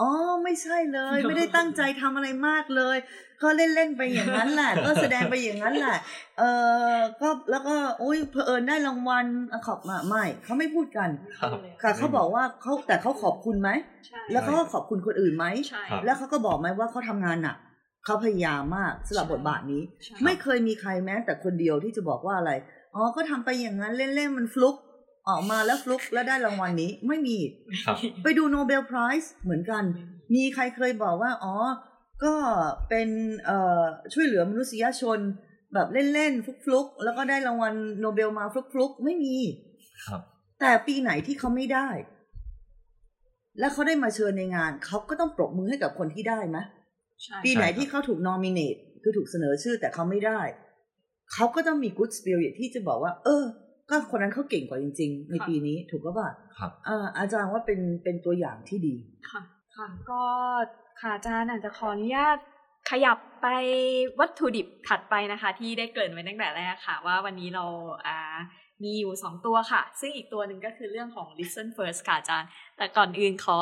[0.00, 0.10] อ๋อ
[0.44, 2.96] ไม่ใช่เลย ไม่ได้ตั้งใจทำอะไรมากเลย
[3.42, 5.98] ก็เล่นๆไปอย่างนั้นแหละ ก็แสดงไปอย่างนั้นแหละ
[6.38, 6.42] เอ
[6.90, 11.08] อก็แล้วก็โอ้ยเพอเอิญได้รางวัลอะขอบมาไม่เขาไม่พูดกัน
[11.40, 11.50] ครับ
[11.82, 13.70] ค่ะเขาบอกว่าเขาแต่เขาขอบคุณไหม
[14.06, 17.56] ใช่แล้วเขาก็ขอบคุณคนอื่นไหมใช่ครับแล้วเขาก็บอกไหมว่าเขาทำงานหนัก
[18.06, 22.52] เขาพยายามมากสำหรับบทบาทนี้ใช่ไม่เคยมีใครแม้แต่คนเดียวที่จะบอกว่าอะไร
[22.94, 24.76] อ๋อก็ทำไปอย่างนั้นเล่นๆมันฟลุก
[25.28, 27.38] ออกมาแล้วฟลุกแล้วได้รางวัลนี้ไม่มี
[27.84, 29.82] ครับไปดูโนเบลไพรส์เหมือนกัน
[30.34, 31.54] มีใครเคยบอกว่า อ๋อ
[32.24, 32.34] ก็
[32.88, 33.08] เป็น
[33.44, 33.82] เอ่อ
[34.12, 35.18] ช่วยเหลือมนุษยชน
[35.74, 39.36] แบบเล่นๆฟลุกๆ แล้วก็ได้รางวัลโนเบลมาฟลุกๆ ไม่มี
[40.06, 40.20] ครับ
[40.60, 41.88] แต่ปีไหนที่เขาไม่ได้
[43.58, 46.75] แล้วเขาได้มาเชิญในงาน เขาก็ต้องปรบมือให้กับคนที่ได้ไหมใช่
[47.44, 50.40] ปีไหนใช่ครับที่เขาถูก nominate คือถูกเสนอชื่อแต่เขาไม่ได้
[51.32, 53.44] เขาก็ต้องมี good spirit ที่จะบอกว่า เออ
[53.90, 58.94] ก็คนนั้นเขาเก่งกว่าจริง ๆ ในปีนี้ถูกก็ป่ะครับอ่าอาจารย์ว่าเป็นเป็นตัวอย่างที่ดี
[59.30, 59.42] ค่ะ
[59.76, 60.22] ค่ะก็
[61.00, 62.36] ค่ะอาจารย์อาจจะขออนุญาต
[62.90, 63.46] ขยับไป
[64.20, 67.64] วัตถุดิบถัดไปนะคะ ที่ได้เกริ่นไว้ตั้งแต่แรกค่ะ ว่าวันนี้เรา
[68.06, 68.18] อ่า
[68.84, 73.58] มีอยู่สองตัวค่ะ ซึ่งอีกตัวหนึ่งก็คือเรื่องของ listen first ค่ะอาจารย์ แต่ก่อนอื่นขอ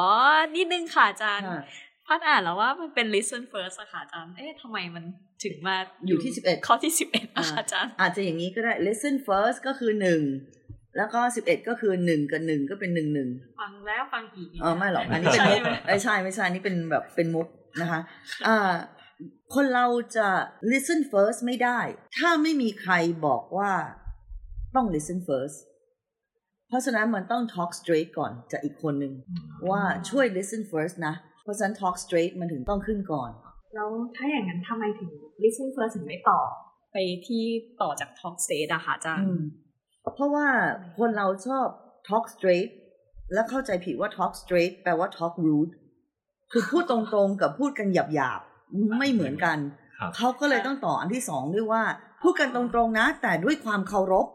[0.56, 1.62] นิดนึงค่ะอาจารย์ค่ะ
[2.06, 5.04] พัดอ่านแล้วว่ามันเป็น listen first อะค่ะอาจารย์ เอ๊ะทำไมมัน
[5.44, 10.20] ถึงมาอยู่ที่11ข้อที่สิบเอ็ดอะค่ะอาจารย์ อาจจะอย่างนี้ก็ได้ listen first ก็คือหนึ่ง
[10.96, 13.28] แล้วก็สิบเอ็ดก็คือหนึ่งกับหนึ่งก็เป็นหนึ่งหนึ่ง
[13.60, 17.48] ฟังแล้วฟังอีกเออไม่หรอกอันนี้เป็นใช่มุกไหมไม่ใช่ไม่ใช่อันนี้เป็นแบบเป็นมุก
[17.80, 18.00] นะคะ
[18.48, 18.72] อ่า
[19.54, 20.28] คนเราจะ
[20.72, 21.78] listen first ไม่ได้
[22.16, 22.92] ถ้าไม่มีใคร
[23.26, 23.72] บอกว่า
[24.74, 25.56] ต้อง listen first
[26.68, 29.12] เพราะฉะนั้นมันต้อง talk straight ก่อนจากอีกคนหนึ่ง
[29.70, 33.30] ว่าช่วย listen first นะ เพราะฉะนั้น talk straight มันถึงต้องขึ้นก่อน
[33.74, 35.10] แล้วถ้าอย่างนั้นทำไมถึง
[35.42, 36.40] listen first ถึงไม่ต่อ
[36.92, 36.96] ไป
[37.26, 37.44] ที่
[37.82, 39.42] ต่อจาก talk state อะค่ะอาจารย์อืม
[40.14, 40.46] เพราะว่า
[40.98, 41.66] คนเราชอบ
[42.08, 42.70] talk straight
[43.32, 45.72] แล้วเข้าใจผิดว่า talk straight แปลว่า talk rude
[46.52, 49.58] คือพูดตรงๆกับพูดกันหยาบๆ ไม่เหมือนกัน
[49.98, 51.82] ครับเขาก็เลยต้องต่ออันที่สองด้วยว่า
[52.22, 54.26] พูดกันตรงๆนะ แต่ด้วยความเคารพ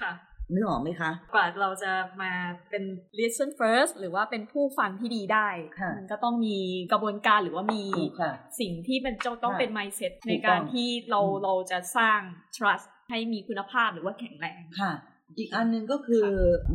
[0.00, 0.12] ค่ะ
[0.52, 2.32] นึกออกไหมคะ กว่าเราจะมา
[2.70, 2.84] เป็น
[3.18, 5.48] listen first หรือว่าเป็นผู้ฟังที่ดีได้
[5.80, 6.58] ค่ะมันก็ต้องมี
[6.92, 12.20] กระบวนการหรือว่ามีถูกค่ะสิ่งที่เป็นจะต้องค่ะเป็น mindset ถูกในการต้องที่เราอืมเราจะสร้าง
[12.56, 14.92] trust ให้มีคุณภาพหรือว่าแข็งแรงค่ะ
[15.38, 16.26] อีกอันหนึ่งก็คือ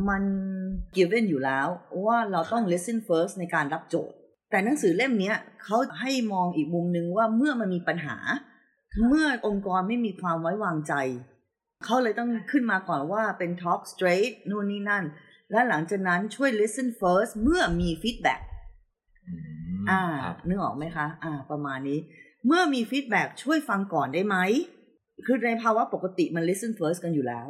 [0.10, 0.24] มัน
[0.96, 1.68] given อยู่แล้ว
[2.06, 4.16] ว่าเราต้อง listen first ในการรับโจทย์
[4.52, 8.18] แต่หนังสือเล่มเนี้ยเขาให้มองอีกมุมหนึ่งว่าเมื่อมันมีปัญหา
[9.08, 10.94] เมื่อองค์กรไม่มีความไว้วางใจ
[11.86, 15.04] เขาเลยต้องขึ้นมาก่อนว่าเป็น talk straight นู่นนี่นั่น
[15.52, 18.42] และหลังจากนั้นช่วย listen first เมื่อมี feedback
[19.28, 19.34] อื
[19.82, 22.00] มอ่าครับนึกออกไหมคะ อ่า ประมาณนี้
[22.48, 24.38] เมื่อมีฟีดแบ็ช่วยฟังก่อนได้ไหม
[25.26, 27.48] คือในภาวะปกติมัน listen first กันอยู่แล้ว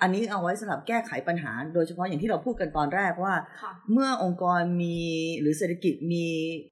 [0.00, 4.96] อันนี้เอาไว้สำหรับแก้ไขปัญหา โดยเฉพาะอย่างที่เราพูดกันตอนแรกว่าค่ะเมื่อองค์กรมี
[5.40, 6.24] หรือเศรษฐกิจมี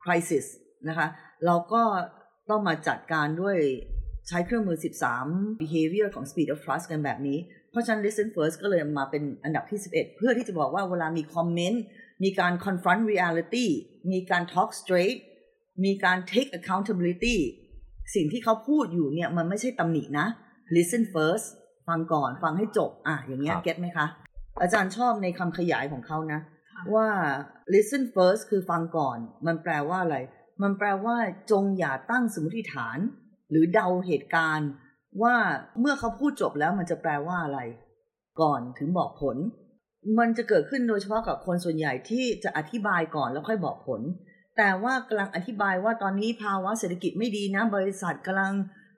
[0.04, 0.46] crisis
[0.88, 1.06] นะคะ
[1.46, 1.82] เราก็
[2.50, 3.56] ต้องมาจัดการด้วย
[4.28, 4.78] ใช้เครื่องมือ
[5.20, 7.38] 13 behavior ของ speed of trust กันแบบนี้
[7.70, 11.83] เพราะฉะนั้น listen first ก็เลยมาเป็นอันดับที่ 11 เพื่อที่จะบอกว่าเวลามีคอมเมนต์
[12.24, 13.66] มีการ confront reality
[14.12, 15.18] มีการ talk straight
[15.85, 17.38] มีการ take accountability
[18.14, 20.26] สิ่งที่เขาพูดอยู่เนี่ยมันไม่ใช่ตำหนินะ
[20.74, 21.46] listen first
[21.88, 24.06] ฟังก่อนฟังให้จบ อะ อย่างเงี้ยครับเก็ตไหมคะ
[24.62, 26.40] อาจารย์ชอบในคำขยายของเขานะ
[26.72, 27.09] ค่ะว่า
[27.74, 30.16] listen first คือฟังก่อน มันแปลว่าอะไร
[30.62, 31.16] มันแปลว่า
[31.50, 32.98] จงอย่าตั้งสมมติฐาน
[33.50, 34.70] หรือเดาเหตุการณ์
[35.22, 35.34] ว่า
[35.80, 37.60] เมื่อเขาพูดจบแล้วมันจะแปลว่าอะไร
[38.40, 39.36] ก่อนถึงบอกผล
[40.18, 44.00] มันจะเกิดขึ้นโดยเฉพาะกับคนส่วนใหญ่ที่จะอธิบายก่อนแล้วค่อยบอกผล
[44.58, 48.54] แต่ว่ากำลังอธิบายว่าตอนนี้ภาวะเศรษฐกิจไม่ดีนะ บริษัทกำลัง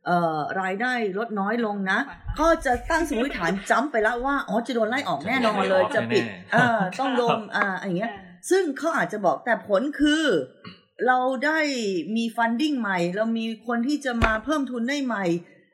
[0.07, 1.99] เอ่อรายได้ลดน้อยลงนะ
[2.41, 8.13] ก็จะตั้งสมมติฐานจ้ำไปแล้วว่าอ๋อจะโดนไล่ออกแน่นอนเลยจะปิดแน่ๆเอ่าต้องโดนอ่าอย่างเงี้ย
[8.51, 10.25] ซึ่งเขาอาจจะบอกแต่ผลคือ
[11.07, 11.59] เราได้
[12.17, 15.25] มีฟันดิ้งใหม่ เรามีคนที่จะมาเพิ่มทุนได้ใหม่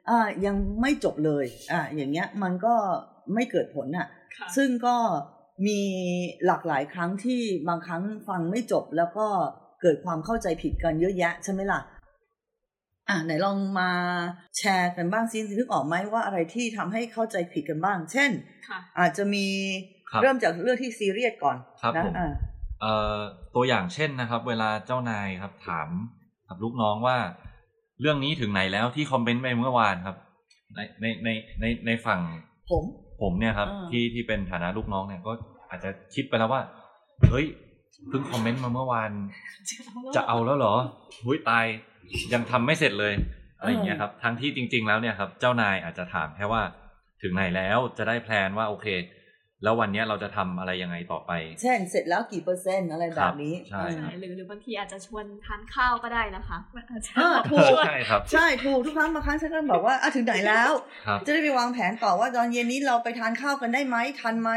[0.08, 2.74] อ่ายังไม่จบเลยอ่าอย่างเงี้ยมันก็
[3.34, 4.96] ไม่เกิดผลอะค่ะ ซึ่งก็
[5.66, 5.80] มี
[6.46, 9.26] หลากหลายครั้งที่บางครั้งฟังไม่จบแล้วก็
[9.82, 11.80] เกิดความเข้าใจผิดกันเยอะแยะใช่ไหมล่ะ
[13.08, 13.90] อะไหนลองมา
[14.58, 18.30] แชร์กันบ้างซินึกออกไหมว่าอะไรที่ทำให้เข้าใจผิดกันบ้าง เช่น
[18.68, 19.46] ค่ะอาจจะมี
[20.10, 22.28] ครับเริ่มจากเรื่องที่ซีเรียสก่อนครับนะผมอ่า
[22.80, 23.16] เอ่อ
[23.54, 25.88] ตัวอย่างเช่นนะครับ เวลาเจ้านายครับ ถาม
[26.48, 27.16] กับลูกน้องว่า
[28.00, 30.16] เรื่องนี้ถึงไหนแล้วที่คอมเมนต์ไปเมื่อวานครับ
[30.74, 31.28] ในในใน
[31.60, 32.20] ในในฝั่ง
[32.70, 32.84] ผม
[33.22, 35.32] ผมเนี่ยครับ อ่า ที่ที่เป็นฐานะลูกน้องเนี่ยก็
[35.70, 36.62] อาจจะคิดไปแล้วว่า
[37.30, 37.46] เฮ้ย
[38.08, 39.10] เพิ่งคอมเมนต์มาเมื่อวาน
[40.16, 40.74] จะเอาแล้วเหรอ
[41.24, 41.66] หุยตาย
[42.32, 43.14] ยังทำไม่เสร็จเลย
[43.58, 46.62] อะไรอย่างเงี้ยครับ ทั้งที่จริง ๆ แล้วเนี่ยครับ เจ้านายอาจจะถามแค่ว่า
[47.22, 48.86] ถึงไหนแล้วจะได้แพลนว่าโอเค
[49.62, 56.58] แล้ววันเนี้ยเราจะทำอะไรยังไงต่อไป เช่น เสร็จแล้วกี่เปอร์เซ็นต์อะไรแบบนี้ใช่เออใช่หรือหรือบางทีอาจจะชวนทานข้าวก็ได้นะคะ
[56.90, 60.72] อาจจะอ่าถูกชวนใช่ครับใช่ถูกทุกครั้งบางครั้งฉันก็บอกว่าอะถึงไหนแล้ว
[61.06, 64.50] ครับจะได้ไปวางแผนต่อว่าตอนเย็นนี้เราไปทานข้าวกันได้ไหมทันไหม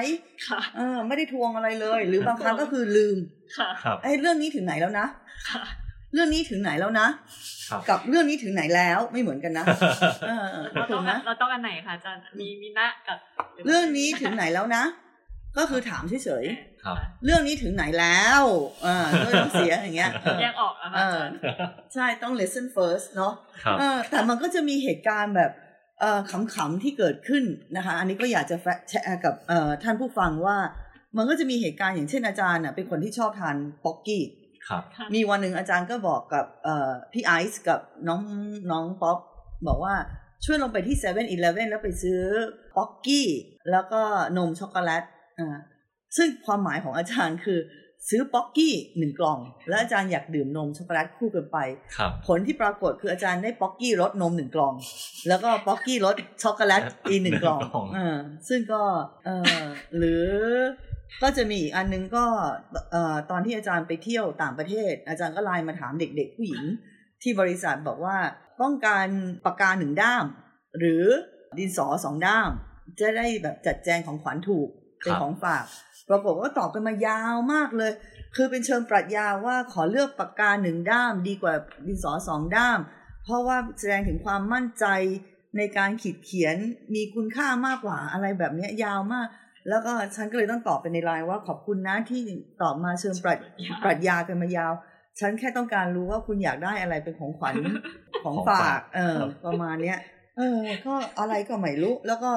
[0.48, 3.18] ค่ะเออไม่ได้ทวงอะไรเลย หรือบางครั้งก็คือลืม
[3.58, 5.08] ค่ะครับไอ้เรื่องนี้ถึงไหนแล้วนะ
[5.50, 5.64] ค่ะ
[6.14, 7.08] เรื่องนี้ถึงไหนแล้วนะ
[7.70, 9.66] ครับกับเรื่องนี้ถึงไหนแล้วไม่เหมือนกันนะ
[10.28, 13.18] เออเราถูต้อกงนะเราต้องอันไหนคะอาจารย์มีมีนะกับ
[13.66, 14.84] เรื่องนี้ถึงไหนแล้วนะ
[15.58, 16.46] ก็คือถามเฉย
[16.84, 18.44] ครับๆเรื่องนี้ถึงไหนแล้ว
[18.84, 21.36] เออด้วยน้ำเสียงอย่างเงี้ยเออแยกออกอะค่ะเออาอจารย์
[21.94, 25.52] ใช่ต้อง listen first เนาะครับเออแต่มันก็จะมีเหตุการณ์แบบ
[26.00, 26.20] เอ่อ
[26.56, 27.44] ขำๆที่เกิดขึ้น
[27.78, 28.58] นะคะ อันนี้ก็อยากจะ
[28.90, 30.58] แชร์กับเอ่อท่านผู้ฟังว่า
[31.18, 34.24] มันก็จะมีเหตุการณ์อย่างเช่นอาจารย์น่ะเป็นคนที่ชอบทานป๊อกกี้
[34.72, 38.22] ครับค่ะมีวันหนึ่งอาจารย์ก็บอกกับเอ่อพี่ไอซ์กับน้อง
[38.72, 39.18] น้องป๊อป
[39.68, 39.96] บอกว่า
[40.46, 42.22] ช่วยลงไปที่7 e เ e ่ e อแล้วไปซื้อ
[42.78, 43.28] ป๊อกกี้
[43.72, 44.02] แล้วก็
[44.38, 45.04] นมช็อกโกแลต
[45.40, 45.58] อ่า
[46.18, 47.60] ซึ่งความหมายของอาจารย์คือ
[48.10, 51.58] ซื้อป๊อกกี้หนึ่งกล่อง แล้วอาจารย์อยากดื่มนมช็อกโกแลตคู่กันไป
[51.98, 54.74] ครับผลที่ปรากฏคืออาจารย์ได้ป๊อกกี้รสนมหนึ่งกล่อง
[55.28, 58.18] แล้วก็ป๊อกกี้รสช็อกโกแลตอีกหนึ่งกล่องหนึ่งกล่องเออ
[58.50, 58.82] ซึ่งก็
[59.26, 59.30] เอ
[59.62, 59.64] อ
[59.98, 60.26] หรือ
[61.22, 62.26] ก็จะมีอีกอันนึงก็
[63.32, 66.64] ตอนที่อาจารย์ไปเที่ยวต่างประเทศ อาจารย์ก็ไลน์มาถามเด็ก ๆ ผู้หญิง
[67.22, 68.18] ที่บริษัทบอกว่า
[68.62, 69.08] ต้องการ
[69.46, 70.26] ปากกาหนึ่งด้าม
[70.80, 71.04] หรือ
[71.58, 72.50] ดินสอสองด้าม
[73.00, 74.68] จะได้แบบจัดแจงของขวัญถูก
[75.02, 75.66] เป็นของฝาก
[76.10, 77.92] ปรากฏว่าตอบกันมายาวมากเลย
[78.36, 81.54] คือเป็นเชิงปรัชญาว่าขอเลือกปากกาหนึ่งด้าม ดีกว่า
[81.88, 82.80] ดินสอสองด้าม
[83.24, 84.86] เพราะว่าแสดงถึงความมั่นใจ
[85.58, 86.56] ในการขีดเขียน
[86.94, 89.28] มีคุณค่ามากกว่าอะไรแบบนี้ยาวมาก
[89.70, 92.22] แล้วก็ฉันก็เลยต้องตอบไปในไลน์ว่าขอบคุณนะที่
[92.62, 93.40] ตอบมาเชิงปรัช
[93.84, 94.74] ปรัชญากันมายาว
[95.20, 97.56] ฉันแค่ต้องการรู้ว่าคุณอยากได้อะไรเป็นของขวัญ
[98.24, 100.00] ของฝาก เออ ประมาณเนี้ย
[100.38, 102.32] เออ ก็อะไรก็ไม่รู้ แล้วก็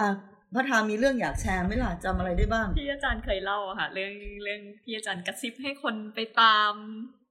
[0.00, 0.08] อะ
[0.54, 4.12] พระธามีเรื่องอยากแชร์ไหมล่ะจำอะไรได้บ้างที่อาจารย์เคยเล่าอะค่ะ เรื่อง
[4.44, 6.72] เรื่องที่อาจารย์กระซิบให้คนไปตาม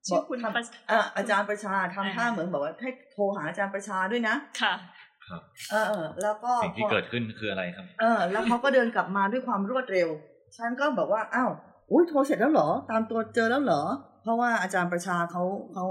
[0.08, 4.74] ชื่อคุณบอกทำประอะอาจารย์ประชาทำอ่าท่าเหมือนบอกว่าให้โทรหาอาจารย์ประชาด้วยนะค่ะ
[5.72, 10.10] เออเออแล้วก็สิ่งที่เกิดขึ้นคืออะไรครับ เออ แล้วเขาก็เดินกลับมาด้วยความรวดเร็ว
[10.58, 11.52] ฉันก็บอกว่าอ้าว
[11.92, 13.82] อุ้ยโทรเสร็จแล้วเหรอ ตามตัวเจอแล้วเหรอ
[14.24, 15.86] เพราะว่าอาจารย์ประชาเขาเขา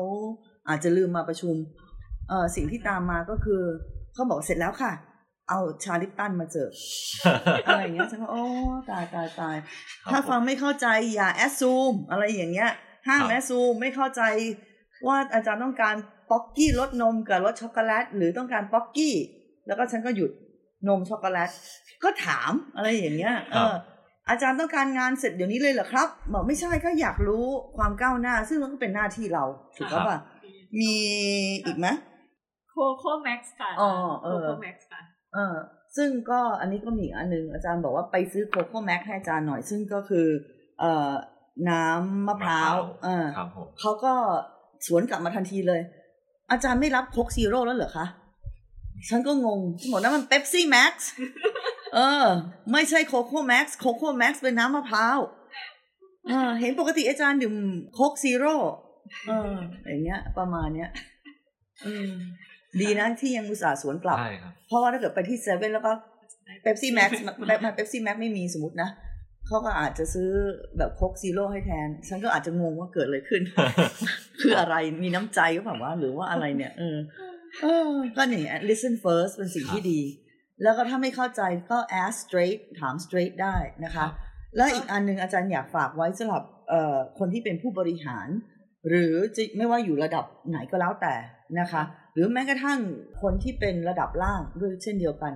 [0.69, 1.55] อาจจะลืมมาประชุม
[2.29, 3.63] เออสิ่งที่ตามมาก็คือ
[4.15, 4.93] เขาบอกเสร็จแล้วค่ะ
[5.49, 6.69] เอาชาลิปตันมาเจอ
[7.67, 8.45] อะไรอย่างเงี้ยฉันก็โอ้
[8.91, 9.57] ตายตายตาย
[10.03, 12.71] ครับถ้าฟังไม่เข้าใจอย่า assume อะไรอย่างเงี้ย
[13.09, 14.23] ห้ามครับ assume ไม่เข้าใจ
[15.07, 15.95] ว่าอาจารย์ต้องการ
[16.33, 19.15] ป๊อกกี้รสนมกับรสช็อกโกแลตหรือต้องการป๊อกกี้
[19.67, 20.31] แล้วก็ฉันก็หยุด
[20.89, 21.51] นมช็อกโกแลต
[22.05, 23.75] ก็ถามอะไรอย่างเงี้ยเออ
[24.29, 27.45] อาจารย์ต้องการงานเสร็จเดี๋ยวนี้เลยเหรอครับบอกไม่ใช่ก็อยากรู้
[27.77, 29.45] ความก้าวหน้า ซึ่งมันก็เป็นหน้าที่เรา
[29.77, 30.19] ถูกครับป่ะ
[30.81, 30.95] มี
[31.65, 31.87] อีกไหม
[32.71, 33.91] โคโค่แม็กซ์ค่ะอ๋อ
[34.23, 35.01] เอโคอโค่แม็กซ์ค่ะ
[35.35, 35.57] เออ
[35.97, 40.27] ซึ่งก็อันนี้ก็มีอีกอันหนึงอาจารย์บอกว่าไปซื้อโคโค่แม็กซ์ให้อาจารย์หน่อย ซึ่งก็คือ
[40.81, 41.13] เอ่อ
[41.71, 44.13] น้ำมะพร้าวมะพร้าวเออครับผมเขาก็
[44.87, 45.81] สวนกลับมาทันทีเลย
[46.53, 48.07] อาจารย์ไม่รับโค้กซีโร่แล้วเหรอคะ
[49.09, 49.61] ฉันก็งง
[49.93, 51.11] บอกนะมันเ e ปซี่แม็กซ์
[51.95, 52.25] เออ
[52.73, 55.19] ไม่ใช่โคโค่แม็กซ์โคโค่แม็กซ์เป็นน้ำมะพร้าว
[56.29, 57.55] เออเห็นปกติอาจารย์ดื่ม
[57.95, 58.55] โค้กซีโร่
[59.29, 59.53] เออ
[59.87, 60.91] อย่างเงี้ย ประมาณเนี้ย
[61.87, 62.11] อืม
[62.81, 65.93] ดีนะที่ยังอุตส่าห์สวนกลับใช่ครับ เพราะว่าถ้าเกิดไปที่เซเว่นแล้วก็
[66.63, 68.89] เ e ปซี่แม็กซ์แบบเ e ปซี่แม็กไม่มีสมมตินะ
[69.47, 70.31] เขาก็อาจจะซื้อ
[70.79, 73.43] แบบโคกซีโร่ให้แทน ฉันก็อาจจะงงว่าเกิดอะไรขึ้น
[74.41, 76.99] คืออะไรมีน้ำใจก็แบบว่าหรือว่าอะไรเนี่ยเออ
[77.63, 80.01] เออก็นี่ listen first เป็นสิ่งที่ดี
[80.63, 84.11] แล้วก็ถ้าไม่เข้าใจก็ ask straight ถาม straight ได้นะครัคะบ
[84.57, 88.29] แล้วอีกอันหนึงอาจารย์อยากฝากไว้สำหรับเอ่อคนที่เป็นผู้บริหาร
[88.89, 91.15] หรือจะไม่ว่าอยู่ระดับไหนก็แล้วแต่
[91.61, 91.83] นะคะ
[92.15, 92.79] หรือแม้กระทั่ง
[93.23, 95.33] คนที่เป็นระดับล่างด้วยเช่นเดียวกัน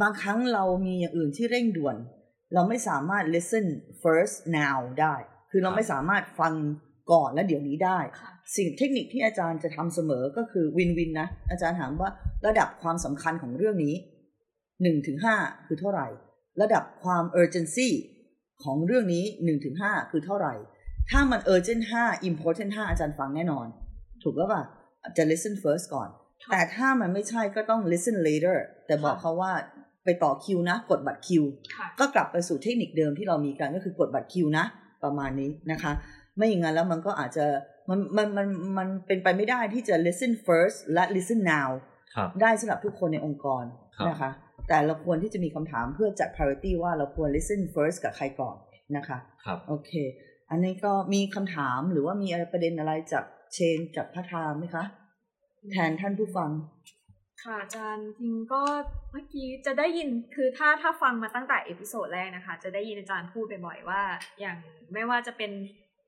[0.00, 1.96] บางครั้งเรามีอย่างอื่นที่เร่งด่วน
[2.54, 3.66] เราไม่สามารถ listen
[4.02, 5.14] first now ได้
[5.50, 6.54] คือเราไม่สามารถฟัง
[7.12, 12.10] ก่อนและเดี๋ยวนี้ได้ค่ะสิ่งเทคนิคที่อาจารย์จะทำเสมอก็คือวินวินนะ อาจารย์ถามว่า
[12.46, 13.94] ระดับความสำคัญของเรื่องนี้
[14.82, 15.36] หนึ่งถึงห้า
[15.66, 16.06] คือเท่าไหร่
[16.62, 17.88] ระดับความ urgency
[18.64, 20.54] ของเรื่องนี้หนึ่งถึงห้าคือเท่าไหร่
[21.10, 23.66] ถ้ามัน urgent ห้า important ห้าอาจารย์ฟังแน่นอน
[24.22, 24.62] ถูกแล้วป่ะ
[25.16, 26.08] จะ listen first ก่อน
[26.42, 29.52] ค่ะแต่ถ้ามันไม่ใช่ก็ต้อง listen later แต่บอกค่ะเขาว่า
[30.04, 34.64] ไปต่อคิวนะ กดบัตรคิวค่ะก็กลับไปสู่เทคนิคเดิมที่เรามีกันก็คือกดบัตรคิวนะ
[35.04, 35.92] ประมาณนี้นะคะ
[36.36, 37.44] ไม่อย่างนั้นแล้วมันก็อาจจะ
[37.88, 38.46] มันมันมัน
[38.78, 41.70] มันเป็นไปไม่ได้ที่จะ listen first และ listen now
[42.14, 43.64] ครับได้สำหรับทุกคนในองค์กร
[43.96, 44.30] ครับนะคะ
[44.68, 48.56] แต่เราควรที่จะมีคำถามเพื่อจัด priority ว่าเราควร listen first กับใครก่อน
[48.96, 49.92] นะคะครับโอเค
[50.50, 54.84] อันนี้ก็มีคำถามหรือว่ามีอะไรประเด็นอะไรจากเชนจากพัทราไหมคะ
[55.72, 56.50] แทนท่านผู้ฟัง
[57.44, 58.62] ค่ะอาจารย์จริงก็
[59.12, 64.02] เมื่อกี้จะได้ยินคือถ้าถ้าฟังมาตั้งแต่ episode แรกนะคะ จะได้ยินอาจารย์พูดบ่อยๆว่า
[64.40, 64.56] อย่าง
[64.92, 65.52] ไม่ว่าจะเป็น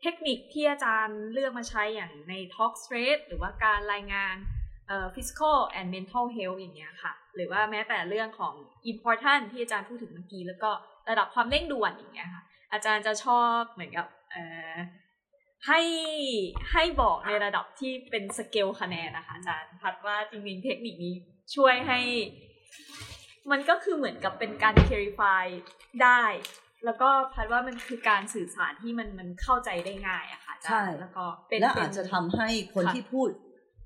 [0.03, 4.37] เทคนิคที่อาจารย์เลือกมาใช้อย่างใน Talk Straight หรือว่าการรายงาน
[4.89, 8.55] เอ่อ physical and mental health อย่างเงี้ยค่ะ หรือว่าแม้แต่เรื่องของ
[8.93, 10.71] important ที่อาจารย์พูดถึงเมื่อกี้แล้วก็
[11.11, 12.43] ระดับความเร่งด่วนอย่างเงี้ยค่ะ
[12.73, 14.43] อาจารย์จะชอบเหมือนกับเอ่
[14.73, 14.75] อ
[15.69, 15.81] ให้
[16.73, 21.15] ให้บอกในระดับที่เป็นสเกลคะแนนนะคะอาจารย์พัดว่าจริงๆเทคนิคนี้
[21.57, 22.01] ช่วยให้
[23.51, 25.45] มันก็คือเหมือนกับเป็นการ clarify
[26.03, 26.23] ได้
[26.85, 33.29] แล้วก็พัดว่ามันคือการสื่อสารที่มันมันเข้าใจได้ง่ายอะค่ะอาจารย์ใช่แล้วก็เป็นและเป็นอาจจะทำให้คนค่ะที่พูด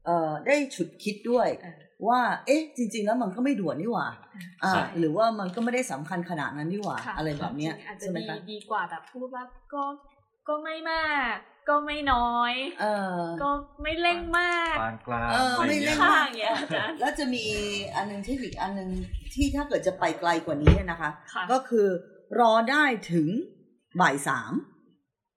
[0.06, 4.06] เอ่อได้ฉุดคิดด้วยเออว่า เอ๊ะ จริง ๆ แล้วมันก็ไม่ด่วนนี่หว่า
[4.64, 9.84] อ่าใช่หรือว่ามันก็ไม่ได้สำคัญขนาดนั้นนี่หว่าค่ะอะไรแบบเนี้ยจริงๆอาจจะใช่ไหมดีคะดีกว่าแบบพูดว่าก็
[10.48, 11.36] ก็ไม่มาก
[11.68, 12.86] ก็ไม่น้อย เอ
[13.18, 13.50] อ ก็
[13.82, 17.44] ไม่เร่งมากปานกลางเอออะรไม่อย่างเร่เงี้ยงข้างอย่างเงี้ยอาจารย์แล้วจะมี
[17.96, 18.90] อันหนึงเทคนิคอันหนึง
[19.34, 21.86] ที่ถ้าเกิดจะไปไกลกว่านี้นะคะค่ะก็คือ
[22.40, 23.26] รอได้ถึง
[24.00, 24.52] บ่ายสาม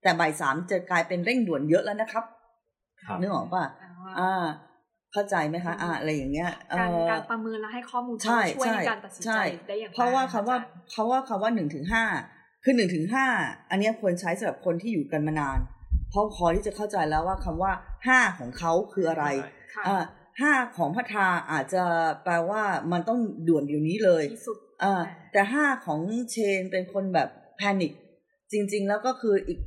[0.04, 2.26] แต่บ่ายสามจะกลายเป็นเร่งด่วนเยอะแล้วนะครับ
[3.06, 3.63] ครับนึกออกป่ะ
[4.20, 4.46] อ่า
[5.13, 12.04] เข้าใจไหมคะอ่าอะไรอย่างเงี้ยเอการอการประเมินและให้ข้อมูลใช่ช่วยใช่ในการตัดสินใช่ใจได้อย่างเพราะว่าไรคำว่าอจรย์เพราะว่าคำว่าหนึ่งถึงห้า
[12.63, 13.26] คือหนึ่งถึงห้า
[13.70, 17.72] อันเนี้ยควรใช้สำหรับคนที่อยู่กันมานานเพราะพอที่จะเข้าใจแล้วว่าคำว่า
[18.08, 19.26] ห้าของเขาคืออะไร
[19.74, 20.04] ค่ะอ่า
[20.41, 21.84] ห้าของพัทราอาจจะ
[22.24, 25.02] แปลว่ามันต้องด่วนเดี๋ยวนี้เลยที่สุดอ่า
[25.34, 26.00] แต่ห้าของ
[26.32, 27.91] เชนเป็นคนแบบแพนิค
[28.52, 29.60] จริง ๆ แล้วก็คืออีก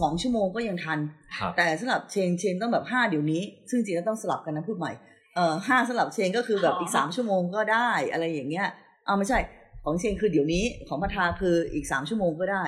[0.00, 0.98] สองชั่วโมงก็ยังทัน
[1.36, 4.92] ครับแต่สำหรับเชนเชนต้องแบบห้าเดี๋ยวนี้ ซึ่งจริงๆแล้วต้องสลับกันนะพูดใหม่
[5.34, 8.68] เอ่อห้าสำหรับเชนก็คือแบบอีกสามชั่วโมงก็ได้อะไรอย่างเงี้ย
[9.06, 9.38] เอาไม่ใช่
[9.88, 12.62] ของเชนคือเดี๋ยวนี้ของพัทราคืออีกสามชั่วโมงก็ได้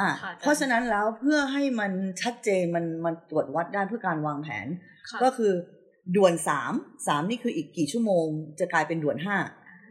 [0.00, 4.66] อะค่เพราะฉะนั้นแล้วเพื่อให้มันชัดเจนมันมันตรวจวัดได้เพื่อการวางแผน
[5.10, 5.52] ค่ะก็คือ
[6.16, 6.72] ด่วนสาม
[7.06, 8.26] สามนี่คืออีกกี่ชั่วโมง
[8.60, 9.36] จะกลายเป็นด่วนห้า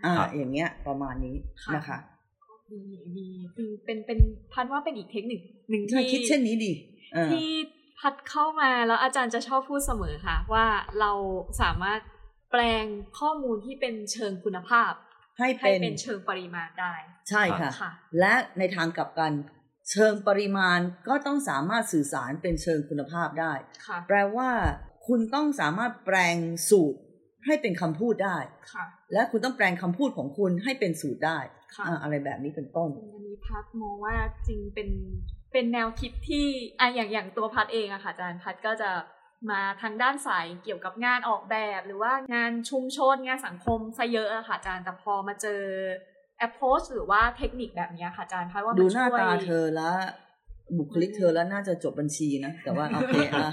[0.05, 1.97] อ่าครับอย่างเงี้ยประมาณนี้ค่ะนะคะ
[2.71, 2.81] ดี
[3.17, 4.19] ดีคือเป็นเป็น
[4.53, 6.71] พัดว่าเป็นอีกเทคนิคหนึ่งถ้าที่คิดเช่นนี้ดี
[7.13, 7.49] เออที่
[7.99, 10.65] พัดเข้ามาแล้วอาจารย์จะชอบพูดเสมอค่ะ ว่า
[10.99, 11.11] เรา
[11.61, 11.99] สามารถ
[12.51, 12.85] แปลง
[13.19, 14.91] ข้อมูลที่เป็นเชิงคุณภาพ
[15.37, 16.93] ให้ให้เป็นเป็นเชิงปริมาณได้
[17.29, 19.31] ใช่ค่ะค่ะและในทางกลับกัน
[19.91, 23.53] เชิงปริมาณก็ต้องสามารถสื่อสารเป็นเชิงคุณภาพได้
[23.87, 24.49] ค่ะแปลว่า
[25.07, 26.37] คุณต้องสามารถแปลง
[26.69, 26.99] สูตร
[27.45, 28.37] ให้เป็นคำพูดได้
[28.73, 31.39] ค่ะและคุณต้องแปลงคำพูดของคุณให้เป็นสูตรได้
[31.75, 34.15] ค่ะอ่าอะไรแบบนี้เป็นต้นอันนี้พัดมองว่า
[34.47, 34.89] จริงเป็น
[35.53, 36.47] เป็นแนวคิดที่
[36.79, 38.89] อะอย่างอย่างตัวพัดเองอะค่ะอาจารย์พัดก็จะ
[39.51, 45.61] มาทางด้านสายเกี่ยวกับงานออกแบบ หรือว่างานชุมชนงานสังคมซะเยอะอะค่ะอาจารย์แต่พอมาเจอ
[46.47, 49.93] approach หรือว่าเทคนิคแบบเนี้ยค่ะอาจารย์พัดว่ามัดูนหน้าช่วยตาเธอแล้ว
[50.77, 53.51] บุคลิกเธอแล้วน่าจะจบบัญชีนะ แต่ว่าโอเคอะ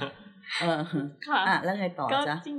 [0.61, 0.81] เออ
[1.27, 2.59] ค่ะอะแล้วไงต่อก็จ๊ะจริง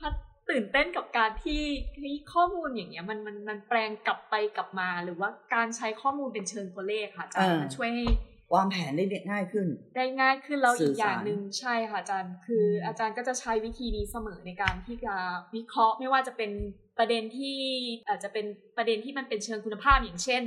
[0.00, 0.14] พัด
[0.50, 1.64] ตื่นเต้นกับการที่
[1.96, 8.04] ที่ข้อมูลอย่างเงี้ยมันมันมันแปลงกลับไปกลับมา หรือว่าการใช้ข้อมูลเป็นเชิงตัวเลขค่ะอาจารย์มันช่วยให้
[8.54, 15.14] วางแผนได้ง่ายขึ้น ได้ง่ายขึ้นแล้วสื่อีอกอย่างสารหนึ่งใช่ค่ะอาจารย์ คืออมอาจารย์ก็จะใช้วิธีนี้เสมอในการที่จะ
[15.54, 16.50] วิเคราะห์ไม่ว่าจะเป็น
[16.98, 17.56] ประเด็นที่
[18.08, 20.42] อาจจะเป็นประเด็นที่มันเป็นเชิงคุณภาพอย่างเช่น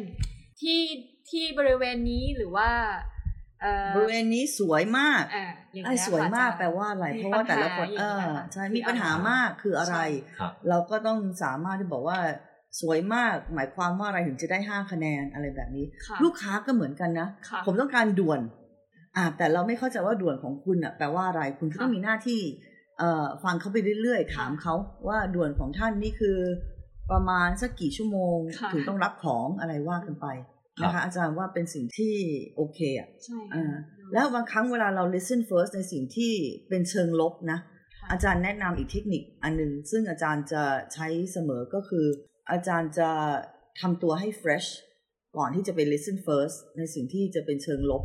[0.61, 0.81] ที่
[1.29, 2.69] ที่บริเวณนี้หรือว่า
[3.61, 10.05] เอ่อบริเวณนี้สวยมากอ่าอย่างไอ้เงี้ยสวยค่ะมากอจรย์แปลว่าอะไรมีเพราะว่าแต่ละคนปัญเอหาออย่างเงี้ยใช่คือมีปัญหาอะไรมากคืออะไรใช่
[10.39, 12.17] ครับเราก็ต้องสามารถที่บอกว่า
[12.79, 18.39] สวยมากหมายความว่าอะไรถึงจะได้ห้าคะแนนอะไรแบบนี้ค่ะลูกค้าก็เหมือนกันนะค่ะผมต้องการด่วน
[19.17, 22.41] อ่าแต่เราไม่เข้าใจว่าด่วนของคุณอะแปลว่าอะไรคุณก็ค่ะต้องมีหน้าที่
[22.99, 24.75] เอ่อฟังเขาไปเรื่อยๆ ถามเขา
[25.07, 26.37] ว่าด่วนของท่านนี่คือ
[27.11, 30.27] ประมาณสักกี่ชั่วโมงค่ะถึงต้องรับของอะไรว่ากันไป
[30.83, 32.13] นะคะอาจารย์ว่าเป็นสิ่งที่
[32.55, 33.73] โอเคอะใช่อ่า
[34.13, 36.33] แล้วบางครั้งเวลาเรา listen first ในสิ่งที่
[36.69, 37.59] เป็นเชิงลบนะ
[37.99, 42.05] ค่ะอาจารย์แนะนำอีกเทคนิคอันหนึง ซึ่งอาจารย์จะใช้เสมอก็คือ
[42.51, 43.09] อาจารย์จะ
[43.79, 44.69] ทำตัวให้ fresh
[45.37, 48.03] ก่อนที่จะไป listen first ในสิ่งที่จะเป็นเชิงลบ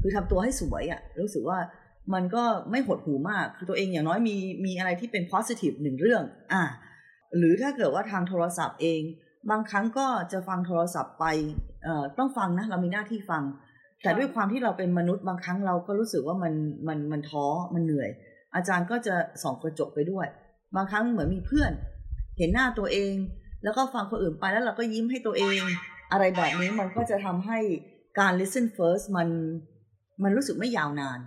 [0.00, 1.58] คือทำตัวให้สวยอะ่ะรู้สึกว่า
[2.14, 6.62] มันก็ไม่หดหูมาก คือตัวเองอย่างน้อยมีมีอะไรที่เป็น positive หนึ่งเรื่อง อ่า
[7.36, 9.00] หรือถ้าเกิดว่าทางโทรศัพท์เอง
[9.50, 11.24] บางครั้งก็จะฟังโทรศัพท์ไป
[11.84, 13.42] เอ่อต้องฟังนะ เรามีหน้าที่ฟัง
[14.02, 16.54] แต่ด้วยความที่เราเป็นมนุษย์บางครั้งเราก็รู้สึกว่ามัน
[16.88, 18.10] มันมันท้อมันเหนื่อย
[18.54, 20.26] อาจารย์ก็จะส่องกระจกไปด้วย
[20.76, 21.72] บางครั้งเหมือนมีเพื่อน
[22.38, 23.12] เห็นหน้าตัวเอง
[23.64, 25.60] แล้วก็ฟังคนอื่นไปแล้วเราก็ยิ้มให้ตัวเอง
[26.12, 27.58] อะไรแบบนี้มันก็จะทำให้
[28.20, 29.28] การ listen first มัน
[30.22, 31.20] มันรู้สึกไม่ยาวนาน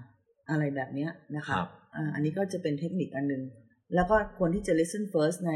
[0.50, 3.44] อะไรแบบเนี้ยนะคะครับอ่าอันนี้ก็จะเป็นเทคนิคอันหนึง
[3.96, 5.54] แล้วก็ควรที่จะ listen first ใน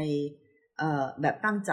[0.78, 1.72] เอ่อแบบตั้งใจ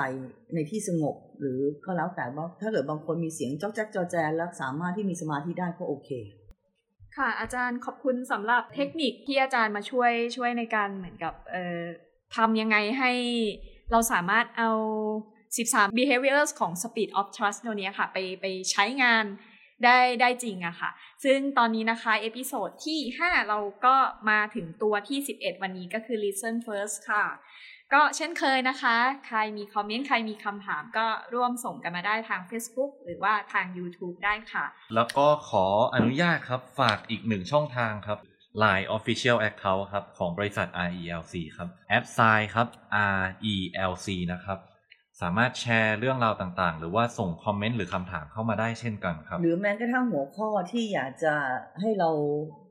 [0.53, 6.09] ในที่สงบ หรือก็แล้วแต่ว่าถ้าเกิดบางคนมีเสียงจ๊อกแจ๊กจอแจแล้วสามารถที่มีสมาธิได้ก็โอเค
[7.17, 11.81] ค่ะ อาจารย์ขอบคุณสำหรับเทคนิคที่อาจารย์มาช่วยช่วยในการเหมือนกับเอ่อ
[12.35, 13.11] ทำยังไงให้
[13.91, 14.71] เราสามารถเอา
[15.55, 19.25] 13 behaviors ของ speed of trust ตัวนี้ค่ะ ไปไปใช้งาน
[19.83, 20.89] ได้ได้จริงอะค่ะ
[21.23, 23.95] ซึ่งตอนนี้นะคะ episode ที่ 5 เราก็
[24.29, 27.25] มาถึงตัวที่ 11 วันนี้ก็คือ listen first ค่ะ
[27.93, 28.95] ก็เช่นเคยนะคะ
[29.27, 38.19] ใครมีคอมเมนต์ ใครมีคำถามก็ร่วมส่งกันมาได้ทาง Facebook หรือว่าทาง YouTube ได้ค่ะ แล้วก็ขออนุญาตครับ ฝากอีกหนึ่งช่องทางครับ
[38.63, 42.67] Line Official Account ครับของบริษัท RELC ครับ at sign ครับ
[43.21, 44.59] RELC นะครับ
[45.21, 51.33] สามารถแชร์เรื่องราวต่างๆ หรือว่าส่งคอมเมนต์หรือคำถามเข้ามาได้เช่นกันครับ หรือแม้กระทั่งหัวข้อที่อยากจะ
[51.81, 52.09] ให้เรา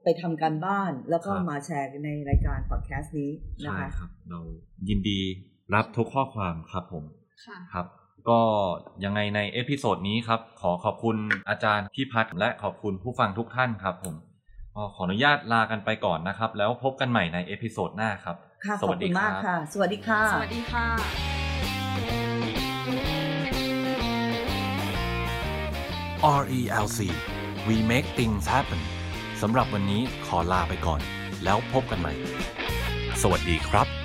[0.05, 3.31] ไปทำการบ้าน แล้วก็ครับมาแชร์ในรายการพอดแคสต์นี้
[3.64, 4.40] นะใช่คะครับ เรา
[4.88, 5.20] ยินดี
[5.75, 7.05] รับทุกข้อความครับผม
[7.47, 7.87] ค่ะครับ
[8.29, 8.40] ก็
[9.05, 11.16] ยังไงใน episode นี้ครับ ขอขอบคุณ
[11.49, 14.14] อาจารย์พี่พัฒน์และขอบคุณผู้ฟังทุกท่านครับผม
[14.77, 20.87] ก็ขออนุญาตลากันไปก่อนนะครับ แล้วพบกันใหม่ใน episode หน้าครับค่ะสขอบวัสดีคุณคมากรับค่ะ สวัสดีค่ะ สวัสดีค่ะ
[26.41, 27.01] RELC
[27.69, 28.81] We make things happen
[29.43, 31.01] สำหรับวันนี้ขอลาไปก่อน
[31.45, 32.13] แล้วพบกันใหม่
[33.23, 34.04] สวัสดีครับ